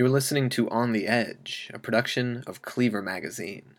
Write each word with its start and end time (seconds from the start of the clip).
You 0.00 0.06
are 0.06 0.08
listening 0.08 0.48
to 0.48 0.66
On 0.70 0.92
the 0.92 1.06
Edge, 1.06 1.70
a 1.74 1.78
production 1.78 2.42
of 2.46 2.62
Cleaver 2.62 3.02
Magazine. 3.02 3.74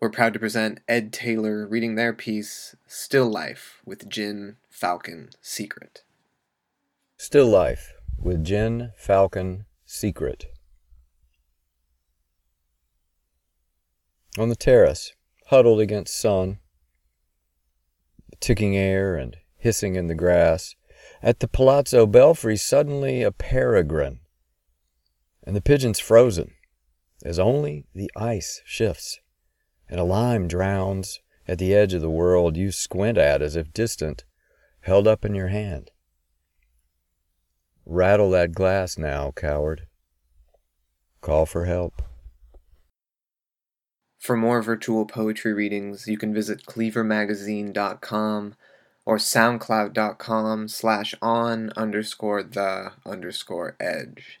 We're 0.00 0.08
proud 0.08 0.32
to 0.34 0.38
present 0.38 0.78
Ed 0.86 1.12
Taylor 1.12 1.66
reading 1.66 1.96
their 1.96 2.12
piece, 2.12 2.76
Still 2.86 3.28
Life, 3.28 3.82
with 3.84 4.08
Gin 4.08 4.58
Falcon 4.68 5.30
Secret. 5.42 6.04
Still 7.16 7.48
Life, 7.48 7.94
with 8.16 8.44
Gin 8.44 8.92
Falcon 8.96 9.64
Secret. 9.84 10.46
On 14.38 14.50
the 14.50 14.54
terrace, 14.54 15.14
huddled 15.46 15.80
against 15.80 16.16
sun, 16.16 16.60
ticking 18.38 18.76
air 18.76 19.16
and 19.16 19.36
hissing 19.56 19.96
in 19.96 20.06
the 20.06 20.14
grass, 20.14 20.76
at 21.20 21.40
the 21.40 21.48
palazzo 21.48 22.06
belfry 22.06 22.56
suddenly 22.56 23.24
a 23.24 23.32
peregrine, 23.32 24.20
and 25.44 25.56
the 25.56 25.60
pigeons 25.60 25.98
frozen, 25.98 26.52
as 27.24 27.38
only 27.38 27.86
the 27.94 28.10
ice 28.16 28.60
shifts, 28.64 29.18
and 29.88 30.00
a 30.00 30.04
lime 30.04 30.48
drowns 30.48 31.20
at 31.46 31.58
the 31.58 31.74
edge 31.74 31.94
of 31.94 32.00
the 32.00 32.10
world 32.10 32.56
you 32.56 32.70
squint 32.70 33.18
at 33.18 33.42
as 33.42 33.56
if 33.56 33.72
distant, 33.72 34.24
held 34.82 35.08
up 35.08 35.24
in 35.24 35.34
your 35.34 35.48
hand. 35.48 35.90
Rattle 37.84 38.30
that 38.30 38.52
glass 38.52 38.96
now, 38.96 39.32
coward. 39.32 39.88
Call 41.20 41.44
for 41.44 41.64
help. 41.64 42.02
For 44.18 44.36
more 44.36 44.62
virtual 44.62 45.06
poetry 45.06 45.52
readings, 45.52 46.06
you 46.06 46.18
can 46.18 46.32
visit 46.32 46.66
cleavermagazine.com 46.66 48.54
or 49.06 49.16
soundcloud.com 49.16 50.68
slash 50.68 51.14
on 51.20 51.72
underscore 51.74 52.42
the 52.42 52.92
underscore 53.04 53.76
edge. 53.80 54.40